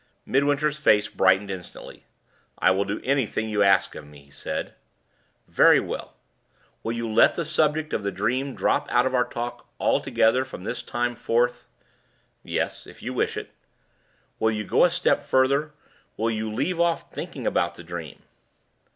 Midwinter's 0.25 0.79
face 0.79 1.07
brightened 1.09 1.51
instantly. 1.51 2.07
"I 2.57 2.71
will 2.71 2.85
do 2.85 2.99
anything 3.03 3.47
you 3.49 3.61
ask 3.61 3.93
me," 3.95 4.23
he 4.23 4.31
said. 4.31 4.73
"Very 5.47 5.79
well. 5.79 6.15
Will 6.81 6.93
you 6.93 7.07
let 7.07 7.35
the 7.35 7.45
subject 7.45 7.93
of 7.93 8.01
the 8.01 8.09
dream 8.09 8.55
drop 8.55 8.91
out 8.91 9.05
of 9.05 9.13
our 9.13 9.23
talk 9.25 9.67
altogether 9.79 10.43
from 10.43 10.63
this 10.63 10.81
time 10.81 11.15
forth?" 11.15 11.67
"Yes, 12.41 12.87
if 12.87 13.03
you 13.03 13.13
wish 13.13 13.37
it." 13.37 13.51
"Will 14.39 14.49
you 14.49 14.63
go 14.63 14.85
a 14.85 14.89
step 14.89 15.23
further? 15.23 15.71
Will 16.17 16.31
you 16.31 16.49
leave 16.51 16.79
off 16.79 17.11
thinking 17.11 17.45
about 17.45 17.75
the 17.75 17.83
dream?" 17.83 18.23